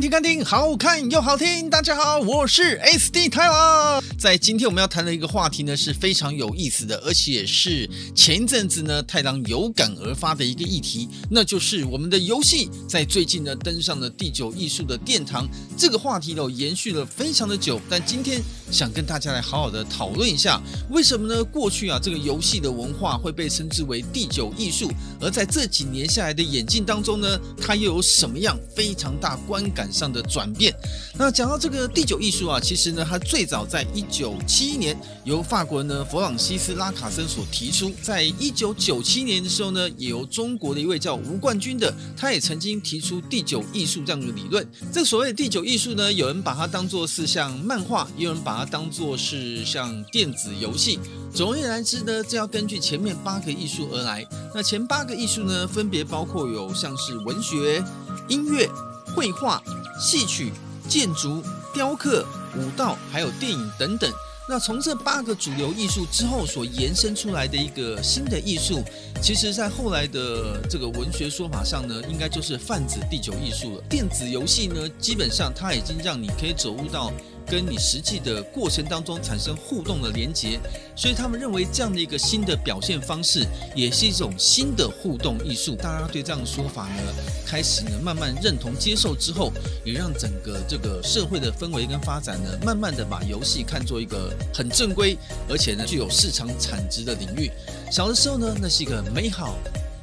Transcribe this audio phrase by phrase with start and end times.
[0.00, 1.68] 听看，听，好看又好听。
[1.68, 4.02] 大家好，我是 SD 太郎。
[4.18, 15.46] 在今天我们要谈的一个话题呢，是非常有意思的，而且是前一阵子呢太郎有感而发的一个议题，那就是我们的游戏在最近呢登上了第九艺术的殿堂。
[15.76, 18.40] 这个话题呢延续了非常的久，但今天
[18.70, 20.58] 想跟大家来好好的讨论一下，
[20.88, 21.44] 为什么呢？
[21.44, 24.90] 过去啊，这个游戏的文化会被称之为第九艺术，
[25.20, 30.74] 而在这几年下来的演进当中呢，它又有什么样非常大观感上的转变。
[31.18, 44.66] 那讲到这个第九艺术啊，其实呢，它最早在一九七一年由法国人呢弗朗西斯拉卡森所提出，在一九九七年的时候呢，也由中国的一位叫吴冠军的，他也曾经提出第九艺术这样的理论。
[44.92, 50.98] 这所谓的第九艺术呢，有人把它当作是像漫画，也有人把它当作是像电子游戏。
[51.34, 54.26] 总而言之呢，这要根据前面八个艺术而来。
[54.54, 57.84] 那前八个艺术呢，分别包括有像是文学、
[58.28, 58.68] 音乐。
[59.14, 59.62] 绘画、
[60.00, 60.52] 戏曲、
[60.88, 61.42] 建筑、
[61.74, 62.24] 雕刻、
[62.56, 64.10] 舞蹈，还有电影等等。
[64.48, 68.82] 那从这八个主流艺术之后所延伸出来的一个新的艺术，
[69.22, 73.82] 其实在后来的这个文学说法上呢，应该就是泛指第九艺术了。
[73.88, 77.12] 电子游戏呢，基本上它已经让你可以走入到。
[77.50, 80.60] 跟你实际的过程当中产生互动的连接，
[80.94, 85.74] 所以他们认为这样的一个新的表现方式，也是一种新的互动艺术。
[85.74, 87.12] 大家对这样的说法呢，
[87.44, 89.52] 开始呢慢慢认同接受之后，
[89.84, 97.50] 也让整个这个社会的氛围跟发展呢，慢慢的把游戏看作一个很正规，而且呢具有市场产值的领域。
[97.90, 99.56] 小的时候呢，那是一个美好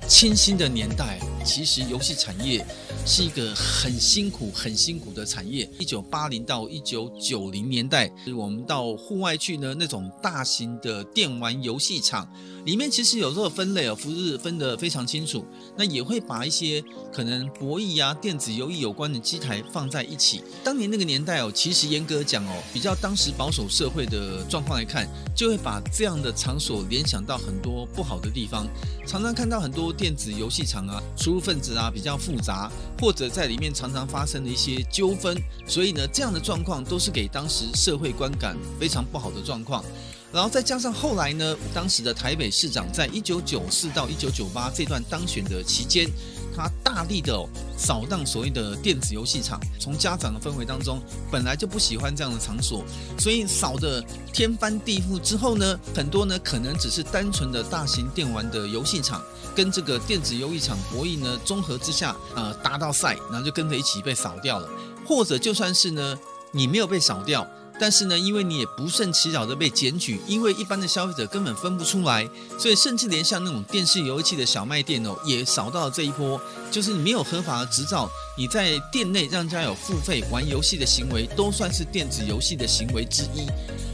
[0.08, 1.20] 清新的年代。
[1.48, 2.64] 其实游戏产业
[3.06, 5.68] 是一个很辛苦、很辛苦的产业。
[5.80, 12.30] 一九八零到一九九零年代，是我们到户外去呢，那种大型的电玩游戏场
[12.66, 15.46] 里面，其实有时候分类哦，不是分得非常清楚。
[15.78, 20.44] 那也会把一些可能博弈啊、电子游戏有关的机台放在一起。
[20.66, 28.68] 当年那个年代哦，其实严格讲哦，比较当时保守社会的状况来看，就会把这样的场所联想到很多不好的地方。
[29.06, 32.68] 常常看到很多电子游戏场啊，出入分子啊比较复杂，
[33.00, 35.38] 或者在里面常常发生的一些纠纷，
[35.68, 39.86] 所以呢，这样的状况都是给当时社会观感非常不好的状况。
[40.34, 46.10] 然后再加上后来呢，当时的台北市长在一九九四到一九九八这段当选的期间。
[46.58, 47.40] 他大力的
[47.78, 51.00] 扫荡所谓的电子游戏场，从家长的氛围当中，
[51.32, 52.84] 本来就不喜欢这样的场所，
[53.20, 54.04] 所以扫得
[54.34, 59.22] 天翻地覆之后呢，很多呢可能只是单纯的大型电玩的游戏场，
[59.56, 64.68] 跟这个电子游戏场博弈呢综合之下，呃达到赛，然后就跟着一起被扫掉了，
[65.06, 66.18] 或者就算是呢
[66.52, 67.48] 你没有被扫掉。
[67.80, 72.28] 但是呢，因为你也不胜其扰的被检举，因为一般的消费者根本分不出来，
[72.60, 76.40] 所以甚至连像那种电视游戏的小卖店哦，也扫到了这一波，
[76.72, 83.48] 就是你没有合法的执照，你在店内让人家有付费玩游戏的行为，都算是电子游戏的行为之一，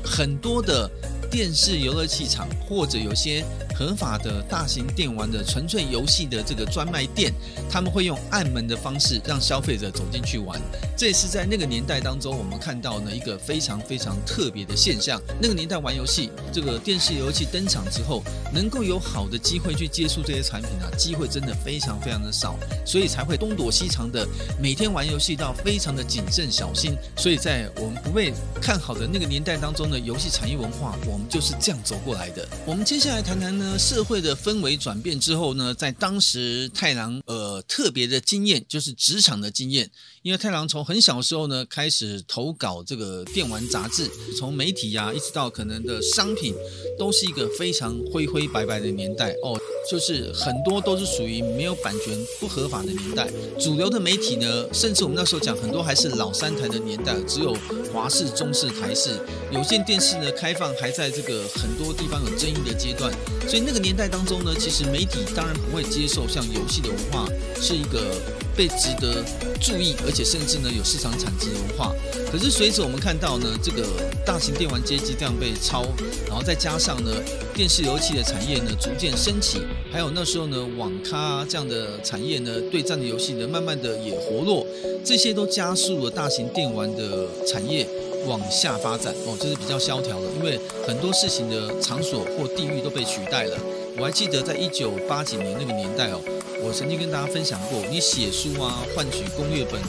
[0.03, 0.89] 很多的。
[1.33, 7.33] 电视游乐器场或者有些合法的大型电玩的纯粹游戏的这个专卖店，
[7.67, 10.61] 他们会用暗门的方式让消费者走进去玩。
[10.95, 15.19] 这也是在那个年代当中我们看到呢一个非常非常特别的现象。
[15.41, 18.21] 那个年代玩游戏，这个电视游戏登场之后，
[18.53, 22.55] 能够有好的机会去接触这些产品啊，机会真的非常非常的少，
[22.85, 24.23] 所以才会东躲西藏的
[24.61, 26.95] 每天玩游戏到非常的谨慎小心。
[27.17, 31.22] 所以在我们不被看好的那个年代当中的游戏产业文化，我。
[31.29, 32.47] 就是这样走过来的。
[32.65, 39.89] 我们接下来谈谈呢，社会的氛围转变之后呢，在当时太郎呃特别的经验就是职场的经验，
[40.23, 46.55] 因为太郎从很小的时候呢开始投稿这个电玩杂志，从媒体呀、一直到可能的商品，
[46.97, 49.59] 都是一个非常灰灰白白的年代哦，
[49.91, 53.29] 就是很多都是属于没有版权、不合法的年代。
[53.59, 57.55] 主流的媒体呢，甚至我们那时候讲很多还是老三台的年代，只有
[57.93, 59.19] 华视、中视、台视，
[59.51, 61.13] 有线电视呢开放还在。
[61.13, 63.13] 这个很多地方有争议的阶段，
[63.47, 67.27] 所以那个年代当中呢，其实媒体当然不会接受像游戏的文化
[67.61, 68.19] 是一个
[68.55, 69.23] 被值得
[69.59, 71.93] 注意，而且甚至呢有市场产值的文化。
[72.31, 73.85] 可是随着我们看到呢，这个
[74.25, 75.83] 大型电玩街机这样被抄，
[76.27, 77.11] 然后再加上呢
[77.53, 79.61] 电视游戏的产业呢逐渐升起，
[79.91, 84.65] 还有那时候呢网咖这样的产业呢对战的游戏呢慢慢的也活络，
[85.03, 87.87] 这些都加速了大型电玩的产业。
[88.25, 90.57] 往下发展哦，这是比较萧条的，因为
[90.87, 93.57] 很多事情的场所或地域都被取代了。
[93.97, 96.19] 我还记得在一九八几年那个年代哦，
[96.61, 99.87] 我曾经跟大家分享过，你写书啊，换取攻略本的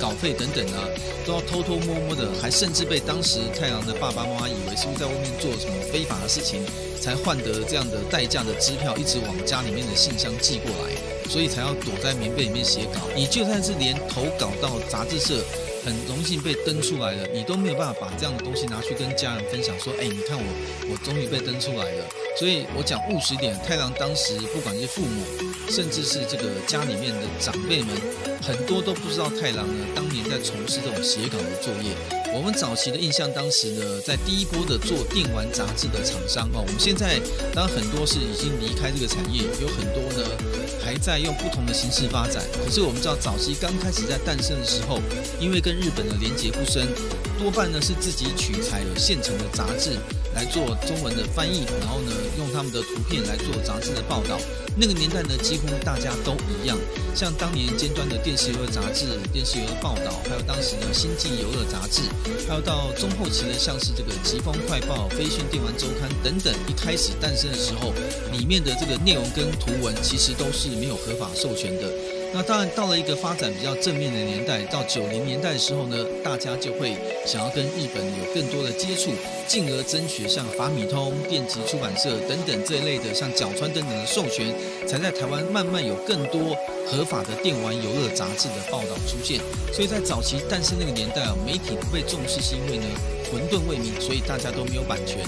[0.00, 0.86] 稿费等等啊，
[1.26, 6.62] 都要偷偷摸摸的，还甚至被当时太郎的爸爸妈妈以为是不是在外面做什么非法的事情，
[7.00, 10.94] 才换得这样的代价的支票，一直往家里面的信箱寄过来。
[11.28, 13.00] 所以才要躲在棉被里面写稿。
[13.16, 15.42] 你就算是连投稿到杂志社，
[15.84, 20.44] 很荣幸被登出来了，你都没有办法把这样的东西拿去跟家人分享，说：“哎，你看我，
[20.90, 22.06] 我终于被登出来了。”
[22.40, 25.24] 所以，我讲务实点，太郎当时不管是父母，
[25.68, 27.88] 甚至是这个家里面的长辈们，
[28.46, 31.96] 很多都不知道太郎呢当年在从事这种写稿的作业。
[32.34, 37.18] 我们早期的印象，当时呢，在第一波的做电玩杂志的厂商哦，我们现在
[37.54, 40.28] 当然很多是已经离开这个产业，有很多呢
[40.84, 42.42] 还在用不同的形式发展。
[42.64, 45.00] 可是我们知道，早期刚开始在诞生的时候，
[45.40, 46.88] 因为跟日本的连接不深，
[47.44, 49.90] 多半呢是自己取材有现成的杂志
[50.34, 54.40] 来做中文的翻译，然后呢用他们的图片来做杂志的报道。
[54.74, 56.74] 那个年代呢，几乎大家都一样，
[57.14, 62.00] 像当年尖端的电视游乐杂志、电视游乐报道，还有当时的星际游乐杂志，
[62.48, 67.92] 还有到中后期的像是这个疾风快报、飞讯电玩周刊等等，一开始诞生的时候，
[68.32, 71.92] 里面的这个内容跟图文其实都是没有合法授权的。
[72.36, 79.12] 那当然，到了一个发展比较正面的年代，到九零年代的时候呢，大家就会想要跟日本有更多的接触，
[79.46, 84.52] 进而争取像法米通、电击出版社等等这一类的，像角川等等的授权，
[84.84, 89.38] 才在台湾慢慢有更多合法的电玩游乐杂志的报道出现。
[89.72, 92.84] 所以在早期诞生那个年代啊，媒体不被重视，是因为呢，
[93.34, 95.18] 混沌未明，所以大家都没有版权，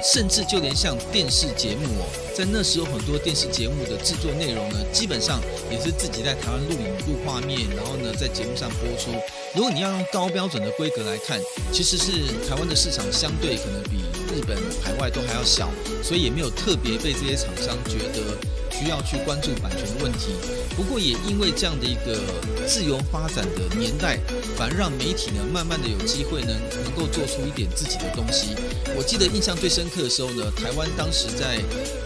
[0.00, 9.10] 甚至就连像电视节目哦，在那时候很多电视节目的制作内容呢，基本上也是自己在台湾录影录画面，然后呢在节目上播出。
[9.52, 11.40] 如果你要用高标准的规格来看，
[11.72, 12.12] 其实是
[12.48, 13.98] 台湾的市场相对可能比
[14.30, 15.68] 日本海外都还要小，
[16.04, 18.38] 所以也没有特别被这些厂商觉得
[18.70, 20.38] 需要去关注版权的问题。
[20.76, 22.20] 不过也因为这样的一个
[22.66, 24.18] 自由发展的年代，
[24.56, 26.52] 反而让媒体呢慢慢的有机会呢
[26.82, 28.56] 能够做出一点自己的东西。
[28.96, 31.62] 我记得印象最深刻的时候呢，台湾当时在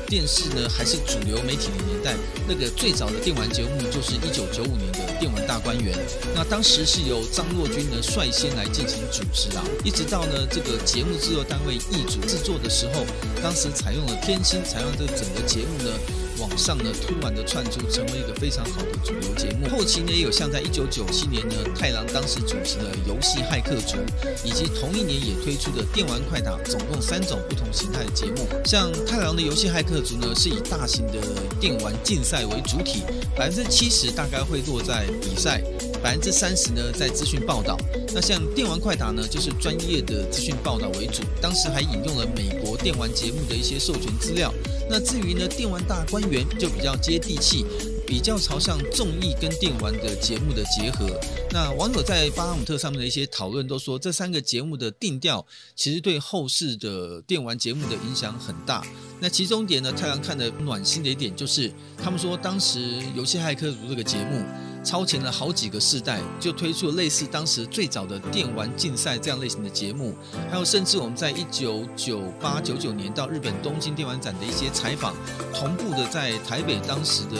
[0.06, 2.14] 电视呢还是主流媒体的年代，
[2.46, 5.96] 那个最早的电玩节目就是一九九五年的《电玩大观园》。
[6.34, 13.06] 那当时是由张若均呢率先来进行主持啊，一直到呢这个节目制作单位易主制作的时候，
[13.42, 16.19] 当时采用了天星，采用这整个节目呢。
[16.56, 19.68] 上呢，突然的窜出，成为一个非常好的主流节目。
[19.68, 23.96] 后期呢，也有像在一九九七年呢，太郎当时主持的游戏骇客族，
[24.44, 28.46] 以及同一年也推出的电玩快打，总共三种不同形态的节目。
[28.64, 31.20] 像太郎的游戏骇客族呢，是以大型的
[31.60, 33.02] 电玩竞赛为主体，
[33.36, 35.62] 百分之七十大概会落在比赛，
[36.02, 37.78] 百分之三十呢在资讯报道。
[38.12, 44.52] 那像电玩快打呢，就是专业的资讯报道为主，当时还引用了美国电玩节目的一些授权资料。
[44.88, 47.64] 那至于呢，电玩大观园就比较接地气，
[48.04, 51.08] 比较朝向综艺跟电玩的节目的结合。
[51.52, 58.84] 那网友在巴哈姆特上面的一些讨论都说，这三个节目的定调其实对后世的电玩节目的影响很大。
[59.20, 61.70] 那其中点呢，太阳看得暖心的一点就是，
[62.02, 64.44] 他们说当时游戏骇客族这个节目。
[64.82, 70.14] 超前了好几个世代，就推出了类似当时最早的电玩竞赛这样类型的节目，
[70.50, 75.14] 还有甚至我们在一九九八九九年到日本东京电玩展的一些采访，
[75.54, 77.36] 同步的在台北当时的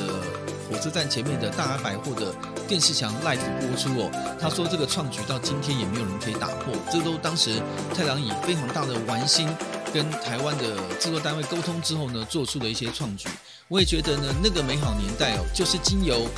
[0.70, 2.34] 火车站前面的大百货的
[2.69, 4.36] 电视墙 live 播出哦。
[4.38, 7.60] 他说这个创举到今天也没有人可以打破，这都当时
[7.94, 9.48] 太郎以非常大的玩心
[9.94, 13.29] 跟台湾的制作单位沟通之后呢，做出的一些创举。
[13.67, 16.29] 我也觉得呢，那个美好年代哦，就是经由。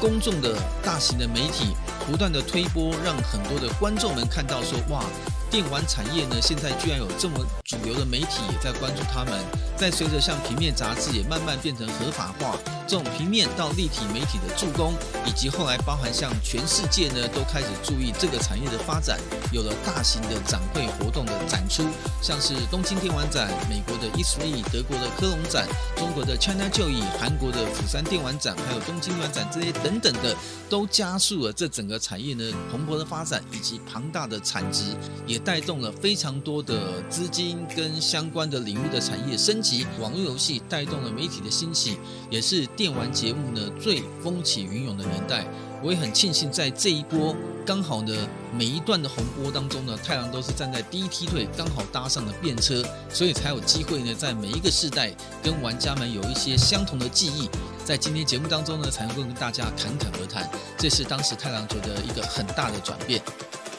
[0.00, 1.74] 公众的大型的媒体
[2.06, 5.04] 不断的推波，让很多的观众们看到说，哇，
[5.50, 9.32] 电玩产业呢，现在居然有这么主流的媒体也在关注他们。
[9.76, 12.56] 在随着像平面杂志也慢慢变成合法化，
[12.86, 14.94] 这种平面到立体媒体的助攻，
[15.26, 19.18] 以及后来包含像全世界呢都开始注意这个产业的发展，
[19.50, 21.82] 有了大型的展会活动的展出，
[22.22, 30.36] 像是东京电玩展、美国的 E3、德国的科隆展、中国的 China Joy、韩国的釜山电玩展，还有东京电玩展这些等等的，
[30.70, 34.84] 都加速了这整个产业呢蓬勃的发展，以及庞大的产值，
[35.26, 39.86] 也带动了非常多的资金跟相关的领域的产业升级。
[40.00, 41.98] 网络游戏带动了媒体的兴起，
[42.30, 45.46] 也是电玩节目呢最风起云涌的年代。
[45.82, 47.36] 我也很庆幸，在这一波
[47.66, 52.82] 刚好呢，每一段的洪波当中呢，太阳都是站在第一梯队，刚好搭上了便车，
[53.12, 57.50] 所以才有机会呢，在每一个世代跟玩家们有一些相同的记忆，
[57.84, 60.48] 在今天节目当中呢，才能够跟大家侃侃而谈。
[60.78, 63.20] 这是当时太郎觉得一个很大的转变。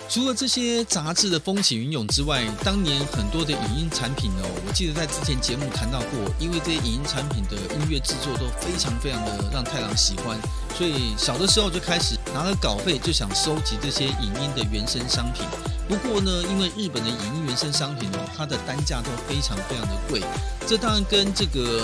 [0.07, 10.38] 除了这些杂志的风起云涌之外，当年很多的影音产品哦，我记得在之前节目谈到过，因为这些影音产品的音乐制作都非常非常的让太郎喜欢，
[10.77, 15.43] 所以小的时候就开始拿了稿费就想收集这些影音的原声商品。
[15.89, 20.21] 不过呢，因为日本的影音原声商品哦，它的单价都非常非常的贵，
[20.67, 21.81] 这当然跟这个。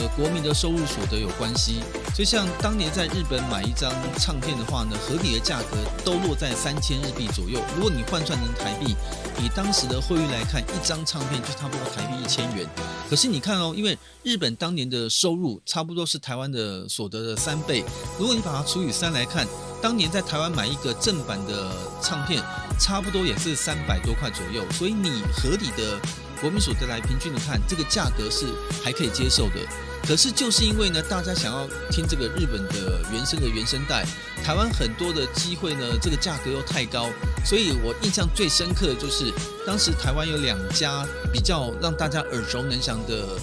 [0.00, 1.82] 呃，国民的收入所得有关系。
[2.14, 7.60] 所以像当年在日本买一张唱片的话呢，合理的价格都落在三千日币左右。
[7.76, 8.96] 如果你换算成台币，
[9.38, 12.66] 以当时的汇率来看，一张唱片就差不多台币一千元。
[13.10, 17.84] 可是你看哦，因为日本当年的收入差不多是台湾的所得的三倍，
[18.18, 19.46] 如果你把它除以三来看，
[19.82, 22.42] 当年在台湾买一个正版的唱片，
[22.78, 24.64] 差不多也是三百多块左右。
[24.72, 26.00] 所以你合理的
[26.40, 28.46] 国民所得来平均的看，这个价格是
[28.82, 29.56] 还可以接受的。
[30.02, 34.04] 可是就是因为呢，大家想要听这个日本的原声的原声带，
[34.42, 37.06] 台湾很多的机会呢，这个价格又太高，
[37.44, 39.30] 所以我印象最深刻的就是
[39.66, 43.38] 当时台湾有两家比较让大家耳熟能详的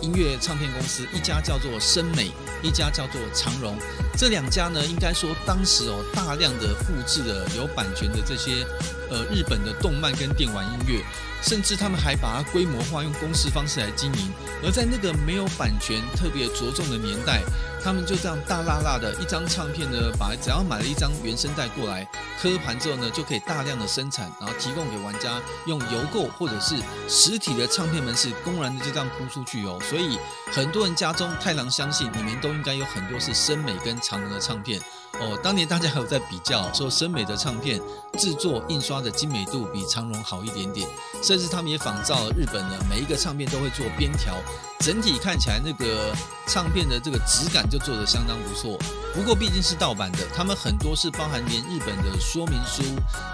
[0.00, 2.30] 音乐唱片公司，一家叫做森美，
[2.62, 3.76] 一家叫做长荣。
[4.16, 8.64] 这两家呢，应该说当时哦，大量的复制了有版权的这些
[9.10, 11.02] 呃日本的动漫跟电玩音乐。
[11.42, 14.30] 甚至他们还把它规模化，用公司方式来经营。
[14.62, 17.40] 而在那个没有版权特别着重的年代，
[17.82, 22.06] 他们就这样大辣辣的一张唱片呢，把只要买了一张原声带过来，
[22.40, 26.76] 刻盘之后呢，就可以大量的生产，然后提供给玩家用邮购或者是
[27.08, 29.78] 实体的唱片门市公然的就这样铺出去哦。
[29.82, 30.18] 所以
[30.52, 34.80] 很多人家中太郎相信里面都应该有很多是森美跟长隆的唱片。
[35.18, 37.80] 哦，当年大家还有在比较，说森美的唱片
[38.16, 40.88] 制作印刷的精美度比长荣好一点点，
[41.22, 44.36] 甚至他们也仿照日本的每一个唱片都会做边条，
[44.78, 46.14] 整体看起来那个
[46.46, 48.78] 唱片的这个质感就做得相当不错。
[49.12, 52.82] 不过毕竟是盗版的，他们很多是包含连日本的说明书、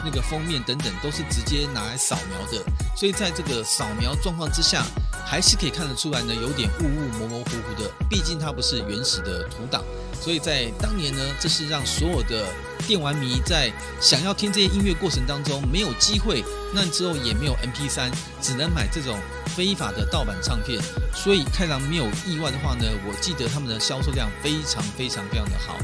[0.04, 2.64] 那个封面等等都是直接拿来扫描的，
[2.96, 4.84] 所以在这个扫描状况之下，
[5.24, 9.84] 还是可以看得出来呢，有点雾雾模模糊糊的，毕竟它不是原始的图档。
[10.20, 12.46] 所以在当年呢，这是让所有的
[12.86, 16.44] 电玩迷在想要听这些音乐过程当中没有机会，
[16.74, 18.10] 那之后也没有 MP3，
[18.42, 19.18] 只能买这种
[19.56, 20.80] 非法的盗版唱片。
[21.14, 25.76] 所以太郎没有意外的话呢，我记得他们的销售量非常非常非常的好。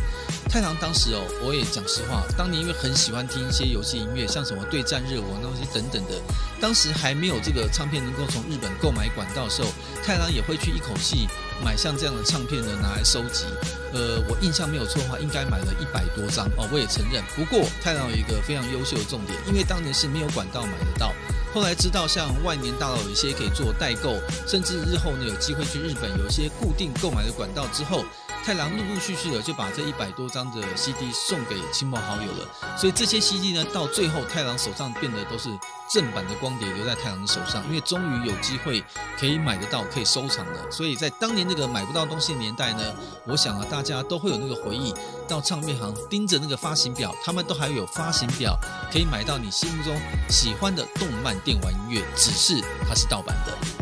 [0.48, 6.20] 太郎当时哦，我也讲实话，当年因为很喜欢听一些游戏音乐，像什么对战热舞那些等等的，
[6.60, 9.68] 当时还没有这个唱片能够从日本购买管道的时候，
[10.04, 11.26] 太郎也会去一口气
[11.62, 13.46] 买像这样的唱片呢，拿来收集。
[13.94, 16.68] 呃，我印象没有错的话，应该买了一百多张哦。
[16.72, 21.12] 我也承认，不过太郎有一个非常优秀的重点，因为当年是没有管道买得到。
[21.54, 28.04] 后来知道像万年大佬有一些可以做代购，甚至日后呢有机会去日本有一些固定购买的管道之后。
[28.44, 35.48] 太郎陆陆续续的就把这一百多张的 CD 送给亲朋好友了，所以这些 CD 呢，到最后太郎手上变得都是
[35.88, 38.82] 正版的光碟，留在太郎的手上，因为终于有机会
[39.16, 40.70] 可以买得到，可以收藏了。
[40.70, 42.82] 所以在当年那个买不到东西的年代呢，
[43.26, 44.92] 我想啊，大家都会有那个回忆，
[45.28, 48.58] 到唱片行盯着那个发行表，他们都还有发行表
[48.90, 49.96] 可以买到你心目中
[50.28, 53.81] 喜欢的动漫电玩音乐，只是它是盗版的。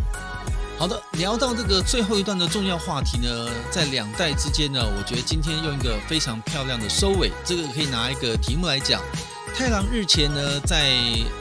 [0.80, 8.98] 好的，聊到这个最后一段的重要话题呢，在两代之间呢，我觉得今天用一个非常漂亮的收尾，这个可以拿一个题目来讲。
[9.54, 10.90] 太郎日前呢，在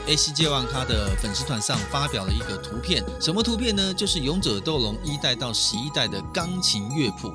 [0.06, 3.94] ACG 玩咖的粉丝团上发表了一个图片，什么图片呢？
[3.94, 7.32] 就是《勇者斗龙》一代到十一代的钢琴乐谱。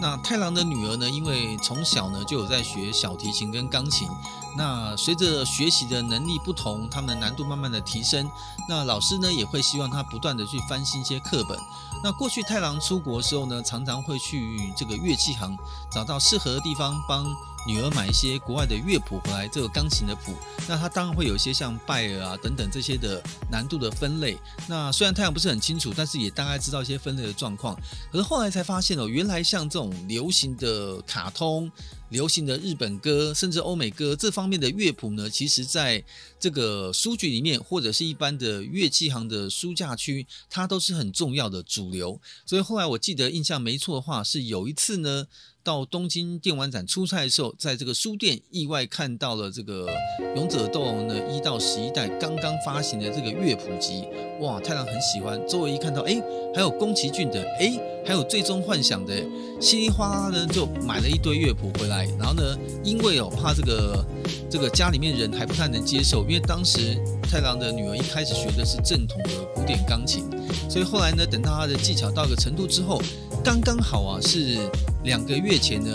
[0.00, 4.08] 那太郎的女儿呢，因为从小呢就有在学小提琴跟钢琴。
[4.56, 8.28] 那随着学习的能力不同，他们的难度慢慢的提升。
[8.68, 11.58] 那老师呢也会希望他不断的去翻新一些课本。
[12.02, 15.56] 那过去太郎出国的时候呢，常常会去这个乐器行
[15.90, 17.26] 找到适合的地方帮。
[17.66, 20.32] 女儿买一些国外的乐谱回来，这个钢琴的谱，
[20.66, 24.38] 那他当然会有一些像拜尔啊等等这些的难度的分类。
[24.66, 27.76] 那虽然太阳不是很清楚，但是也大概知道一些分类的状况。
[28.10, 31.70] 可是后来才发现哦，原来像这种流行的卡通。
[32.10, 36.02] 流行的日本歌，甚至欧美歌这方面的乐谱呢，其实在
[36.40, 42.20] 这个书局里面，或者是一般的乐器行的书架区，它都是很重要的主流。
[42.46, 45.26] 所以后来我记得印象没错的话，是有一次呢，
[45.62, 49.86] 到东京电玩展出差的时候，在这个书店意外看到了这个
[50.36, 54.04] 《勇者斗龙》呢一到十一代刚刚发行的这个乐谱集，
[54.40, 55.38] 哇，太郎很喜欢。
[55.46, 56.22] 周围一看到，哎，
[56.54, 59.14] 还有宫崎骏的，哎，还有最终幻想的，
[59.60, 61.97] 稀里哗啦呢就买了一堆乐谱回来。
[62.18, 64.04] 然后呢，因为哦怕这个
[64.50, 70.24] 这个家里面人还不太能接受，因为当时太郎的女儿一开始学的是正统的古典钢琴，
[70.68, 73.00] 所以后来呢，等到她的技巧到一个程度之后，
[73.44, 74.58] 刚刚好啊，是
[75.04, 75.90] 两个月前呢。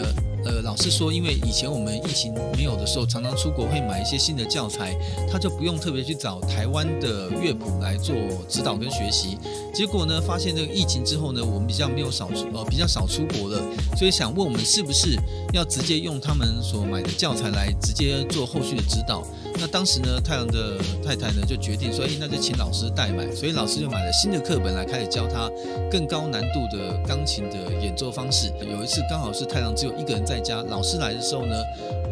[0.45, 4.95] 呃，老师说，因为以前我们疫情没有的时候，常常出国会买一些新的教材，
[5.31, 8.15] 他就不用特别去找台湾的乐谱来做
[8.47, 9.37] 指导跟学习。
[9.73, 13.61] 结果呢，发现这个疫情之后呢，我们比较没有少出呃比较少出国了，
[13.97, 15.17] 所以想问我们是不是
[15.53, 19.23] 要直接用他们所买的教材来直接做后续的指导？
[19.59, 25.49] 那当时呢，太阳的太太呢就决定说，哎，那就请老师代买，所以老师就买了新的课本来开始教他
[25.89, 28.51] 更高难度的钢琴的演奏方式。
[28.59, 31.55] 有一次刚好是太阳只有一个人在家，老师来的时候呢，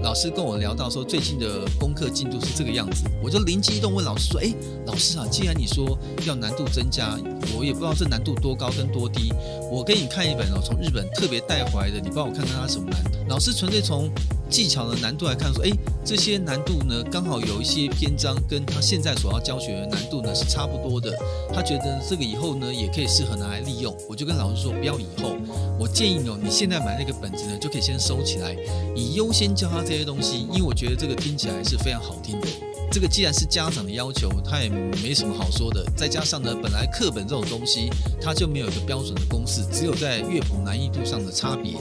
[0.02, 4.54] 老师跟我聊到说最近的功课进度是这个样子，我就灵机一动问老师说，哎，
[4.86, 7.18] 老师啊，既然你说要难度增加，
[7.58, 9.34] 我也不知道这难度多高跟多低，
[9.70, 13.18] 我给你看一本哦，从日本特别带回来的，你帮我看看它什么难度。
[13.28, 14.10] 老师纯粹从
[14.52, 15.72] 技巧的难度来看，说，哎，
[16.04, 21.18] 这些难度呢，刚好有一些篇章跟他现在所要教学的难度呢是差不多的。
[21.54, 23.96] 他觉得这个以后呢也可以适合拿来利用。
[24.10, 25.38] 我就跟老师说，不要以后，
[25.80, 28.54] 我建议哦，你现在买那个本子呢就可以先收起来，
[28.94, 32.48] 以优先教他这些东西，因为我觉得这个听起来是非常好听的。
[32.92, 35.82] 这个既然是家长的要求，他也没什么好说的。
[35.96, 37.90] 再加上呢，本来课本这种东西，
[38.22, 41.72] 它就没有一个标准的公式，只有在乐谱难易度上的差别。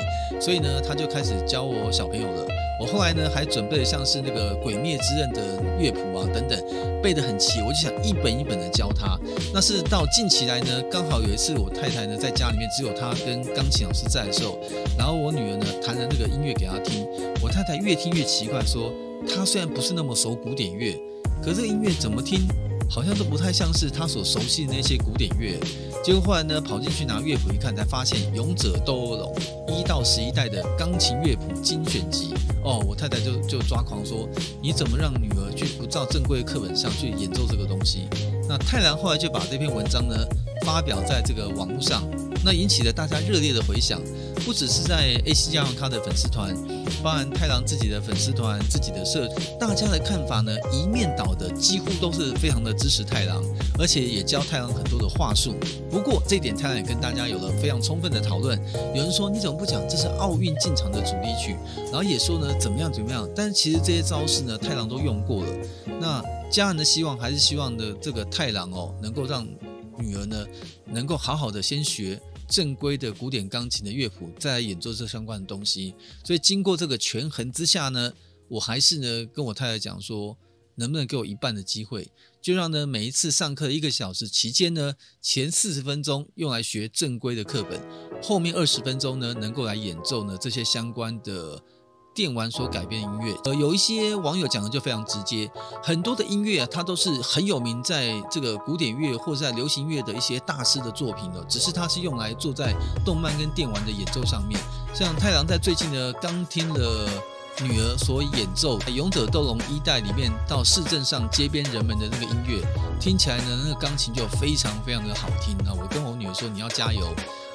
[0.41, 2.47] 所以呢，他就开始教我小朋友了。
[2.81, 6.59] 我后来呢，还准备了像是那个《鬼灭之刃》的乐谱啊等等，
[7.03, 7.61] 背得很齐。
[7.61, 9.19] 我就想一本一本的教他。
[9.53, 14.59] 那是到近期来呢，刚好有一次我太太呢在家里面只有她跟钢琴老师在的时候，
[14.97, 17.07] 然后我女儿呢弹了那个音乐给她听，
[17.43, 18.91] 我太太越听越奇怪说。
[19.29, 20.99] 她虽然不是那么熟古典乐，
[21.43, 22.49] 可这个音乐怎么听，
[22.90, 25.59] 好像都不太像是他所熟悉的那些古典乐。
[26.02, 29.35] 结果后来呢，跑进去拿乐谱一看，才发现《勇者斗恶龙》
[29.73, 32.35] 一到十一代的钢琴乐谱精选集。
[32.64, 34.28] 哦，我太太就就抓狂说
[34.61, 38.09] ：“你怎么让女儿去不照正规课本上去演奏这个东西？”
[38.49, 40.16] 那太郎后来就把这篇文章呢
[40.66, 42.02] 发表在这个网络上，
[42.44, 44.00] 那引起了大家热烈的回响。
[44.47, 46.56] 不只是在 AC 加上他的粉丝团，
[47.02, 49.28] 包含太郎自己的粉丝团、自己的社，
[49.59, 53.44] 大家的看法呢，一面倒的，几乎都是非常的支持太郎，
[53.78, 55.54] 而且也教太郎很多的话术。
[55.90, 58.59] 不过这一点太郎也跟大家有了非常充分的讨论。
[58.94, 61.54] 有人说你怎么不讲这是奥运进场的主题曲？
[61.92, 63.28] 然后也说呢怎么样怎么样？
[63.37, 65.52] 但是其实这些招式呢，太郎都用过了。
[66.00, 69.47] 那家人的希望还是希望的这个太郎哦，能够让
[69.99, 70.47] 女儿呢，
[70.87, 72.18] 能够好好的先学。
[72.50, 75.94] 正规的古典钢琴的乐谱，再来演奏这相关的东西。
[76.25, 78.12] 所以经过这个权衡之下呢，
[78.48, 80.37] 我还是呢跟我太太讲说，
[80.75, 82.09] 能不能给我一半的机会，
[82.42, 87.81] 就让呢每一次上课一个小时期间呢，前四十分钟用来学正规的课本，
[88.20, 91.62] 后面二十分钟呢能够来演奏呢这些相关的。
[92.20, 95.50] 电玩所改编的音乐，呃，有一些网友讲的就非常直接，
[95.83, 102.74] 很多的音乐啊，它都是很有名，在这个古典乐或在流行乐的一些大师的作品的，只是它是用来做在
[103.06, 104.61] 动漫跟电玩的演奏上面。
[104.92, 107.09] 像太郎在最近呢，刚听了
[107.62, 112.61] 女儿所演奏《勇者斗龙》一代里面到市镇上街边人们的那个音乐，
[113.00, 115.72] 听起来呢，那个钢琴就非常非常的好听啊！
[115.72, 117.00] 我跟我女儿说，你要加油。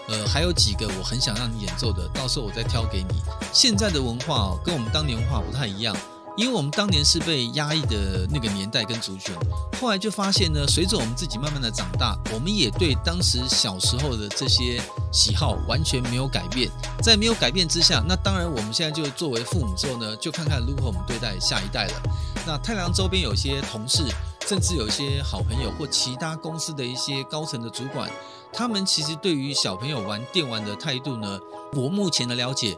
[0.08, 3.22] 呃，还有几个我很想让你演奏的，到时候我再挑给你。
[3.52, 5.96] 现在的文化哦，跟我们当年文化不太一样，
[6.38, 9.34] 因为我们当年是被压抑的那个年代跟族群，
[9.82, 14.80] 后来就发现呢，随着我们自己慢慢的长大，我们也对当时小时候的这些
[15.12, 16.70] 喜好完全没有改变。
[17.02, 22.02] 在没有改变之下，那当然我们现在就作为父母之后呢，就看看如何我们对待下一代了。
[22.46, 24.04] 那太郎周边有些同事，
[24.48, 28.10] 甚至有一些好朋友或其他公司的一些高层的主管。
[28.56, 31.40] 他们其实对于小朋友玩电玩的态度呢，
[31.74, 32.76] 我目前的了解，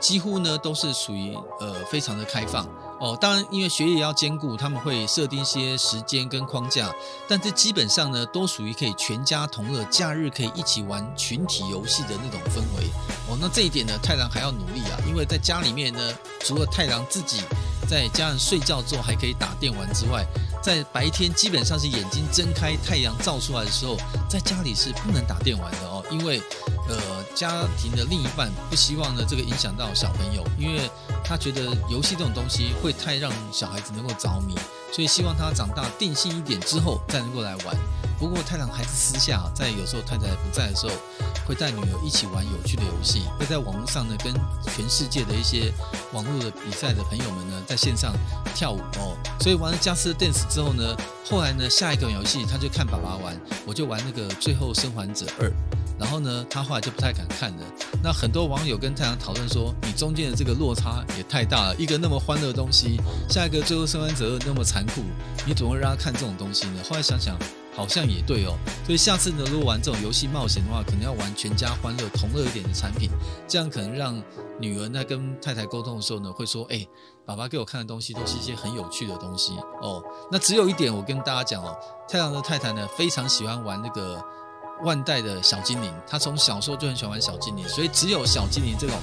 [0.00, 2.66] 几乎呢都是属于呃非常的开放
[2.98, 3.16] 哦。
[3.20, 6.90] 当然，因为学业要兼顾，他们会设定一些时间跟框架，
[7.28, 12.86] 但这基本上呢都属于可以全家同乐，假日可以一起玩群体游戏的那种氛围
[13.28, 13.36] 哦。
[13.38, 16.00] 那这一点呢，太郎还要努力啊，因为在家里面呢，
[16.40, 17.42] 除了太郎自己
[17.86, 20.24] 在家人睡觉之后还可以打电玩之外。
[20.60, 23.96] 在白天基本上是眼睛睁开，太阳照出来的时候，
[24.28, 26.38] 在家里是不能打电玩的哦，因为，
[26.86, 30.90] 呃，家庭的另一半不希望呢这个影响到小朋友，因为
[31.24, 34.54] 他觉得游戏这种东西会太让小孩子能够着迷，
[34.92, 37.76] 所以希望他长大定性一点之后再能够来玩。
[38.18, 40.92] 不过太郎还是私下在有时候太太不在的时候，
[41.46, 44.34] 会带女儿一起玩有趣的游戏，会在网络上呢跟
[44.74, 45.72] 全世界的一些
[46.12, 48.12] 网络的比赛的朋友们呢在线上
[48.54, 49.16] 跳舞哦。
[49.40, 50.96] 所以玩了《加斯的 Dance》之后呢，
[51.30, 55.48] 后来呢下一个游戏他就看爸爸玩，我就玩那个《最后生还者二》，
[55.98, 57.64] 然后呢他后来就不太敢看了。
[58.02, 65.02] 那很多网友跟太阳讨论说，你中间的这个落差也太大了，一个那么欢乐的东西，下一个《最后生还者二》那么残酷，
[65.46, 66.80] 你怎么会让他看这种东西呢？
[66.88, 67.36] 后来想想。
[67.76, 73.08] 好像也对哦，所以下次呢，如果玩这种游戏冒险的话，可能要玩全家欢乐、同乐一点的产品，
[73.46, 74.20] 这样可能让
[74.58, 76.84] 女儿在跟太太沟通的时候呢，会说：“哎，
[77.24, 81.72] 爸爸给我看的东西都是一些很有趣的东西哦。”那只有一点，我跟大家讲哦，
[82.08, 84.20] 太阳的太太呢非常喜欢玩那个
[84.82, 88.96] 万代的小精灵，他从小时候就很喜欢玩小精灵，所以只有小精灵这种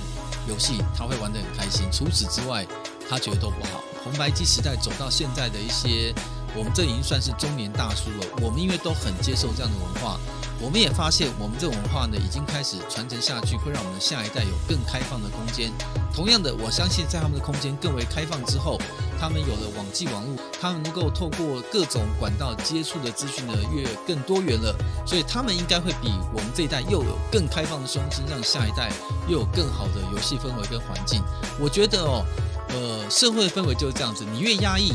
[0.47, 1.88] 游戏他会玩得很开心。
[1.91, 2.65] 除此之外，
[3.09, 3.83] 他觉得都不好。
[4.03, 6.13] 红白机时代走到现在的一些，
[6.55, 8.25] 我们这已经算是中年大叔了。
[8.41, 10.19] 我们因为都很接受这样的文化，
[10.61, 15.71] 我们也发现我们这种文化呢，已经开始传承下去，会让我们的下一代有更开放的空间。
[16.13, 18.79] 同样的，我相信在他们的空间更为开放之后，
[19.19, 24.73] 他们有了网际网络，他们能够透过各种管道接触的资讯呢，越更多元了。
[25.05, 28.89] 所以他们应该会比我们这一代又有更开放的胸襟，让下一代
[29.27, 31.21] 又有更好的游戏氛围跟环境。
[31.59, 32.25] 我觉得哦，
[32.69, 34.93] 呃，社会氛围就是这样子，你越压抑，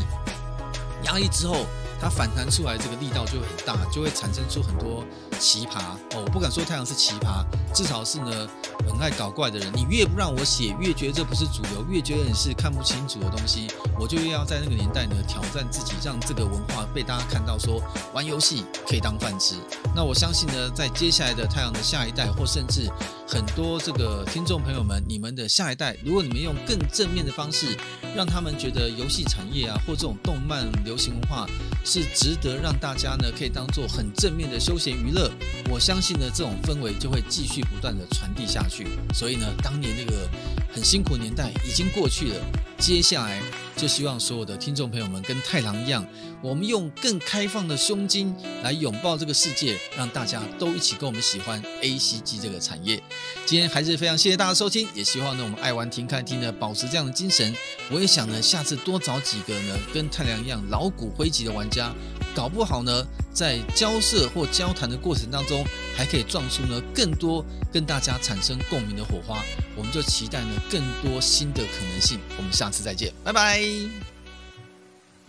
[1.04, 1.66] 压抑之后。
[2.02, 5.04] 它反弹出来这个力道就会很大，就会产生出很多
[5.40, 5.78] 奇葩
[6.14, 6.22] 哦。
[6.24, 8.46] 我不敢说太阳是奇葩，至少是呢
[8.86, 9.72] 很爱搞怪的人。
[9.74, 13.66] 你越不让我写，越觉得这不是主流，越觉得你是看不清楚的东西，
[13.98, 19.56] 我就越要在那个年代呢挑战自己，让这个文化被大家看到说，玩游戏可以当饭吃。
[19.96, 22.88] 那我相信呢，在接下来的太阳的下一代，或甚至
[23.26, 27.76] 很多这个听众朋友们，你们的下一代，如果你们用更正面的方式，
[28.14, 31.46] 让他们觉得游戏产业啊，或这种动漫流行文化。
[31.82, 35.29] 是值得让大家呢可以当做很正面的休闲娱乐，
[35.70, 38.86] 我相信呢这种氛围就会继续不断的传递下去。
[39.14, 40.28] 所以呢，当年那个
[40.72, 42.36] 很辛苦年代已经过去了，
[42.78, 43.40] 接下来
[43.76, 46.04] 就希望所有的听众朋友们跟太郎一样，
[46.42, 53.02] 我们用更开放的胸襟来拥抱这个世界，让大家都一起跟我们喜欢 ACG 这个产业。
[53.44, 57.54] 今天还是非常谢谢大家收听，也希望呢我们爱玩停看听呢保持这样的精神。
[57.90, 61.92] 我也想呢下次多找几个呢跟太良一样老骨灰级的玩家，
[62.34, 69.44] 搞不好呢在交涉或交谈的过程当中，还可以撞出呢更多跟大家产生共鸣的火花。
[69.76, 72.18] 我们就期待呢更多新的可能性。
[72.36, 74.19] 我们下次再见，拜拜。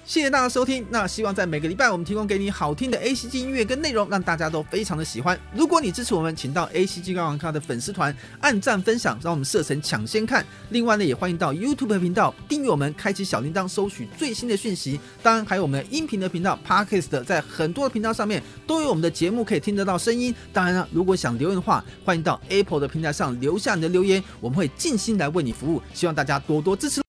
[0.04, 0.86] 谢谢大家收听。
[0.90, 5.40] 那希望在每个礼拜，我们提供给你好听的 ACG 音乐跟内容，让大家都非常的喜欢。
[5.56, 10.46] 如果你支持我们，请到 ACG 高网咖的粉丝团按赞分享，让我们设成抢先看。
[10.70, 15.00] 另外呢，也欢迎到 YouTube 频道订阅我们，开启小铃铛，收取最新的讯息。
[15.22, 20.34] 当然，还有我们的音频的频道 Podcast，在很多的频道上面都有我们的节目可以听得到声音。
[20.52, 25.82] 当然呢，如果想留言的话，欢迎到 Apple 的平台上留下你的留言，我们会尽心来为你服务。
[25.94, 27.00] 希望大家多多支持。